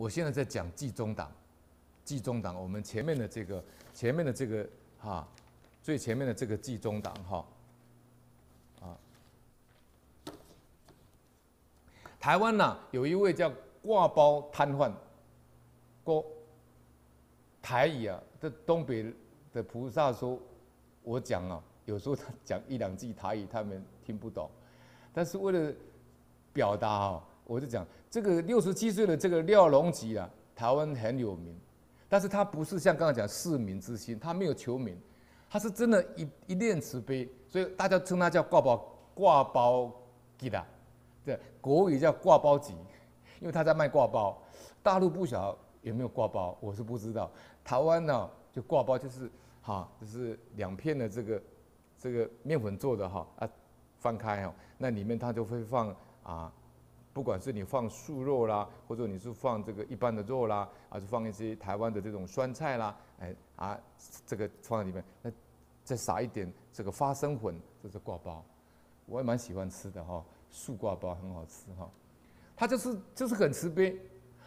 [0.00, 1.30] 我现在在讲济中党，
[2.06, 3.62] 济中党，我们前面的这个，
[3.92, 4.66] 前面的这个
[4.98, 5.28] 哈，
[5.82, 7.46] 最前面的这个济中党哈，
[8.80, 8.96] 啊，
[12.18, 13.52] 台湾呐有一位叫
[13.82, 14.90] 挂包瘫痪，
[16.02, 16.24] 郭
[17.60, 19.12] 台语啊，这东北
[19.52, 20.40] 的菩萨说，
[21.02, 24.50] 我讲啊，有时候他讲一两句台语，他们听不懂，
[25.12, 25.74] 但是为了
[26.54, 27.26] 表达哈。
[27.50, 31.58] 我就讲这个六十七岁的这个廖龙吉啊，台湾很有名，
[32.08, 34.96] 但是他不是像刚刚讲市民之心，他没有求名，
[35.50, 39.92] 他是真的一一念慈悲，所以大家称他叫挂包挂包
[40.38, 40.64] 吉的，
[41.24, 42.72] 对，国语叫挂包吉，
[43.40, 44.40] 因为他在卖挂包，
[44.80, 47.28] 大陆不晓有没有挂包，我是不知道，
[47.64, 49.28] 台湾呢就挂包就是
[49.60, 51.42] 哈，就是两片的这个
[51.98, 53.48] 这个面粉做的哈啊，
[53.98, 56.52] 翻开哦，那里面他就会放啊。
[57.20, 63.78] 不管是你放素肉啦，或者你是放这个一般的肉啦，还是放一些台湾的这种酸菜啦，哎啊，
[64.24, 65.30] 这个放在里面，那
[65.84, 68.42] 再撒一点这个花生粉，这是挂包，
[69.04, 71.90] 我也蛮喜欢吃的哈，素挂包很好吃哈。
[72.56, 74.00] 他就是就是很慈悲，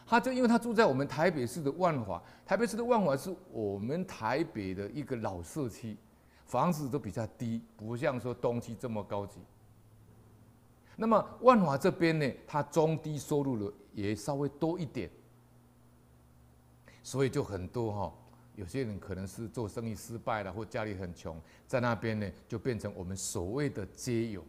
[0.04, 5.96] 他就因为他住在我们台北市的万华，台北市的万华是我们台北的一个老社区，
[6.48, 9.42] 房子都比较低，不像说东区这么高级。
[10.96, 15.10] 那么万华这边呢，它中低收入的也稍微多一点，
[17.02, 18.14] 所以就很多哈，
[18.56, 24.46] 有些人可能是做生意失败了，或家里很穷，在那边呢就变成我们所谓的街友，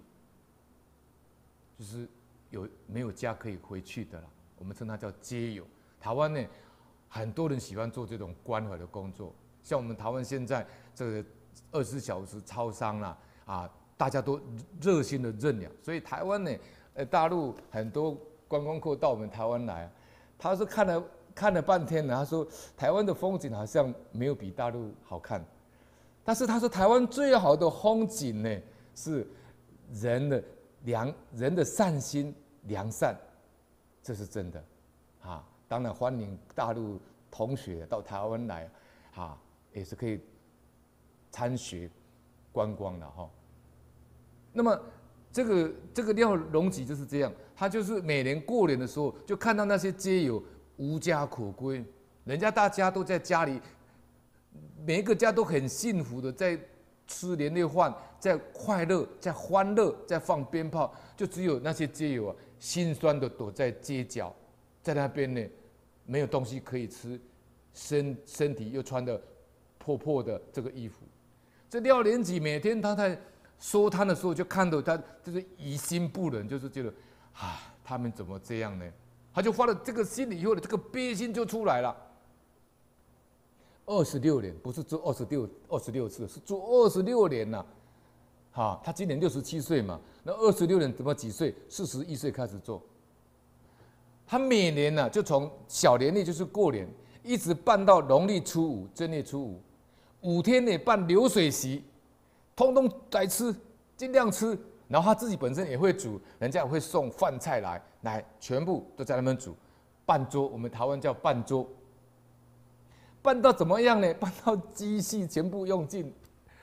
[1.78, 2.06] 就是
[2.50, 5.66] 有没有家可以回去的了，我们称它叫街友。
[5.98, 6.44] 台湾呢，
[7.08, 11.24] 很多人喜欢做这种关怀的工作，像我们台湾现在这个
[11.72, 13.70] 二十四小时超商啦，啊。
[13.96, 14.40] 大家都
[14.80, 16.50] 热心的认养，所以台湾呢，
[16.94, 19.90] 呃，大陆很多观光客到我们台湾来，
[20.36, 25.44] 他说看了看了半天呢，他说台湾的风景好像没有比大陆好看，
[26.24, 28.60] 但是他说台湾最好的风景呢
[28.94, 29.26] 是
[29.92, 30.42] 人的
[30.82, 33.16] 良人的善心良善，
[34.02, 34.64] 这是真的，
[35.22, 38.68] 啊，当然欢迎大陆同学到台湾来，
[39.14, 39.38] 啊，
[39.72, 40.20] 也是可以
[41.30, 41.88] 参学
[42.52, 43.30] 观光的哈。
[44.56, 44.80] 那么，
[45.32, 50.40] 这个这个廖龙吉就是这样，他就是每年过年的时候，就看到那些街友
[50.76, 51.84] 无家可归，
[52.24, 53.60] 人家大家都在家里，
[54.86, 56.56] 每一个家都很幸福的在
[57.08, 64.32] 吃年夜饭，在快乐，在欢乐，在放鞭炮，就只有那些街友啊，心酸的躲在街角，
[64.84, 65.44] 在那边呢，
[66.06, 67.20] 没有东西可以吃，
[67.72, 69.20] 身身体又穿的
[69.78, 70.98] 破破的这个衣服，
[71.68, 73.20] 这廖连吉每天他在。
[73.58, 76.92] 收摊的时候，就看到他就是于心不忍，就是觉得，
[77.32, 78.84] 啊，他们怎么这样呢？
[79.32, 81.96] 他就发了这个心里以后的这个憋心就出来了。
[83.86, 87.64] 二十六年，不是做二十六二十六次，是做二十六年呐。
[88.52, 91.54] 哈，他今年六十七岁嘛，那二十六年怎么几岁？
[91.68, 92.82] 四十一岁开始做。
[94.26, 96.88] 他每年呢，就从小年历就是过年，
[97.22, 99.60] 一直办到农历初五，正月初五，
[100.20, 101.82] 五天内办流水席。
[102.56, 103.54] 通通来吃，
[103.96, 109.56] 尽量吃，然后他自己本身也会煮，人家也会送饭菜来，来全部都在那边煮，
[110.06, 111.68] 办桌，我们台湾叫办桌，
[113.22, 114.12] 办到怎么样呢？
[114.20, 116.12] 办到积蓄全部用尽，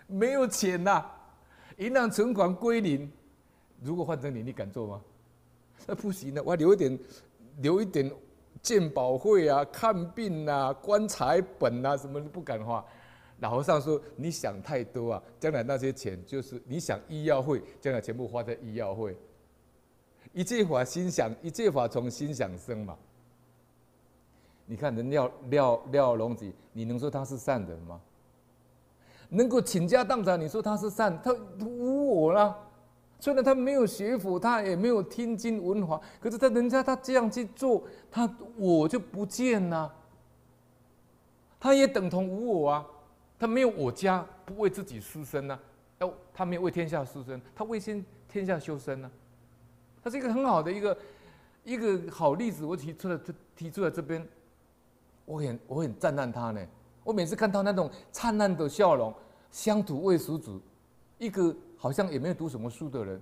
[0.07, 1.05] 没有钱呐，
[1.77, 3.11] 银行存款归零。
[3.81, 5.01] 如果换成你，你敢做吗？
[5.87, 6.99] 那 不行的，我留一点，
[7.57, 8.09] 留一点
[8.61, 12.85] 健保费啊，看病啊，棺材本啊，什么都不敢花。
[13.41, 15.23] 老和尚说：“你想太多啊！
[15.39, 19.17] 将来那些钱就是你想医药费，将来全部花在医药费。
[20.31, 22.95] 一切法心想，一切法从心想生嘛。
[24.67, 27.99] 你看人廖廖廖龙子，你能说他是善人吗？
[29.29, 31.19] 能够倾家荡产，你说他是善？
[31.23, 31.33] 他
[31.65, 32.55] 无我啦。
[33.19, 37.81] 虽然他没有学佛，他也没有听经闻法，可是他人家他这样去做，
[38.11, 39.91] 他我就不见了。
[41.59, 42.85] 他也等同无我啊。”
[43.41, 45.59] 他没有我家，不为自己施身呢，
[45.97, 49.09] 要他没有为天下施身，他为先天下修身呢。
[50.03, 50.97] 他是一个很好的一个
[51.63, 54.23] 一个好例子，我提出了，提提出来这边，
[55.25, 56.63] 我很我很赞叹他呢。
[57.03, 59.11] 我每次看到那种灿烂的笑容，
[59.49, 60.61] 乡土味十足，
[61.17, 63.19] 一个好像也没有读什么书的人，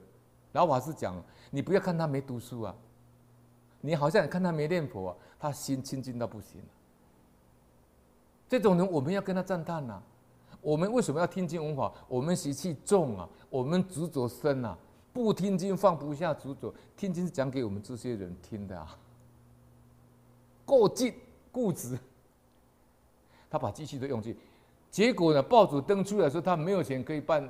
[0.51, 1.15] 老法师讲，
[1.49, 2.75] 你不要看他没读书啊，
[3.79, 6.61] 你好像看他没念佛啊，他心清净到不行。
[8.49, 10.01] 这种人我们要跟他赞叹呐。
[10.59, 11.89] 我们为什么要听经闻法？
[12.07, 14.77] 我们习气重啊，我们执着深啊，
[15.13, 16.73] 不听经放不下执着。
[16.97, 18.97] 听经是讲给我们这些人听的啊。
[20.65, 21.13] 够劲
[21.51, 21.97] 固执，
[23.49, 24.35] 他把机器都用尽，
[24.91, 27.49] 结果呢，报纸登出来说他没有钱可以办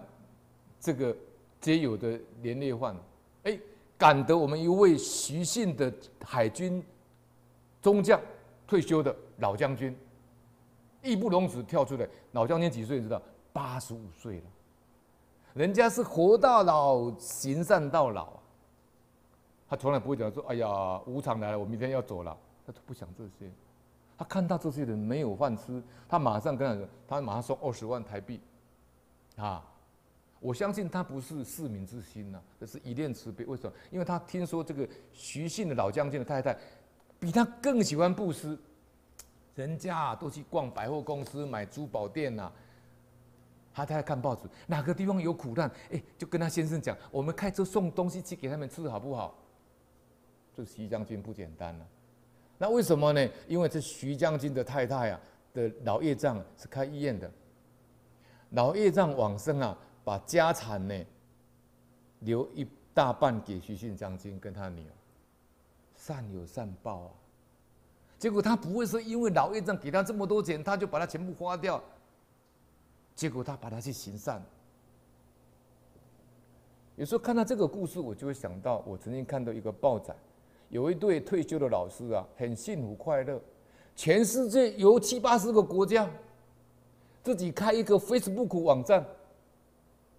[0.79, 1.15] 这个
[1.59, 2.95] 街友的年夜饭，
[3.43, 3.59] 哎，
[3.97, 5.91] 赶得我们一位徐姓的
[6.23, 6.81] 海军
[7.81, 8.21] 中将
[8.67, 9.97] 退休的老将军，
[11.01, 12.07] 义不容辞跳出来。
[12.31, 13.21] 老将军几岁你知道？
[13.51, 14.43] 八十五岁了，
[15.53, 18.33] 人家是活到老，行善到老。
[19.67, 22.35] 他从来不会讲说：“哎呀，无常来了，我明天要走了。”
[22.65, 23.51] 他都不想这些。
[24.17, 28.39] 他看到这些人没有饭吃，他马上跟他说：“他马上送二十万台币。”
[29.37, 29.65] 啊，
[30.39, 33.45] 我相信他不是市民之心呐、啊，这是一念慈悲。
[33.45, 33.73] 为什么？
[33.89, 36.57] 因为他听说这个徐姓的老将军的太太
[37.19, 38.57] 比他更喜欢布施，
[39.59, 42.53] 人家都去逛百货公司、买珠宝店呐、啊。
[43.73, 49.35] 他在看报纸，哪个地方有苦难，哎，就跟他先生讲：“我们开车送东西去给他们吃，好不好？”
[50.55, 51.87] 这徐将军不简单了，
[52.57, 53.29] 那为什么呢？
[53.47, 55.19] 因为这徐将军的太太啊
[55.53, 57.29] 的老业障是开医院的，
[58.51, 61.05] 老业障往生啊，把家产呢
[62.21, 64.91] 留一大半给徐姓将军跟他女儿，
[65.95, 67.11] 善有善报啊。
[68.19, 71.81] 结果他不会说因为老业障给他这么多钱，他就把它全部花掉，
[73.15, 74.43] 结果他把它去行善。
[76.97, 80.13] 有时候看到这个故事，我就会想到我曾经看到一个报载。
[80.67, 83.41] 有一对退休的老师啊，很幸福快乐，
[83.95, 86.07] 全世界有七八十个国家，
[87.23, 89.03] 自己开一个 Facebook 网站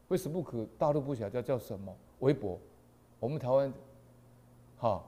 [0.08, 2.58] ，Facebook 大陆不晓得叫叫什么，微博，
[3.20, 3.72] 我们台湾，
[4.78, 5.04] 哈，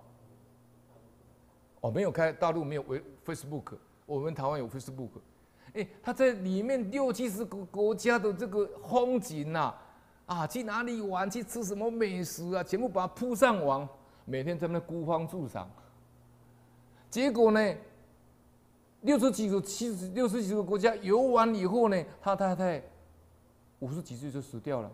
[1.82, 3.76] 哦没有开，大陆没有微 Facebook，
[4.06, 5.11] 我们台湾有 Facebook，
[5.75, 9.75] 哎，他在里面六七十个国家的这个风景呐，
[10.26, 13.87] 啊，去哪里玩，去吃什么美食啊，全部把它铺上网。
[14.25, 15.69] 每天在那孤芳自赏，
[17.11, 17.75] 结果呢，
[19.00, 22.81] 六十几个、七十、六十几个国家游完以后呢，他太太
[23.81, 24.88] 五十几岁就死掉了。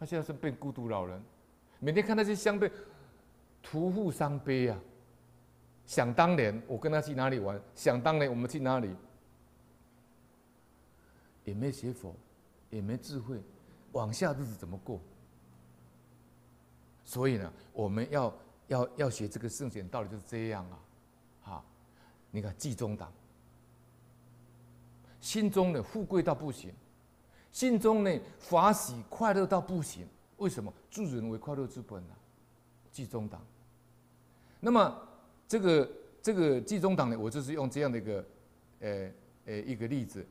[0.00, 1.22] 他现在是变孤独老人，
[1.78, 2.68] 每天看那些相片，
[3.62, 4.76] 徒负伤悲啊。
[5.88, 8.94] 想当年我跟他去哪里玩，想当年我们去哪里，
[11.44, 12.14] 也没学佛，
[12.68, 13.42] 也没智慧，
[13.92, 15.00] 往下日子怎么过？
[17.06, 18.34] 所以呢，我们要
[18.66, 20.78] 要要学这个圣贤道理就是这样啊，
[21.42, 21.64] 哈，
[22.30, 23.10] 你看济中党，
[25.22, 26.70] 心中呢富贵到不行，
[27.50, 30.06] 心中呢法喜快乐到不行，
[30.36, 30.70] 为什么？
[30.90, 32.12] 助人为快乐之本啊，
[32.92, 33.40] 济中党。
[34.60, 35.07] 那么
[35.48, 35.90] 这个
[36.22, 38.24] 这个济中党呢，我就是用这样的一个，
[38.80, 39.10] 呃
[39.46, 40.24] 呃一个例子。